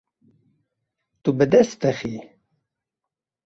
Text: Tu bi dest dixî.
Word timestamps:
Tu 1.23 1.29
bi 1.37 1.45
dest 1.51 1.75
dixî. 1.83 2.15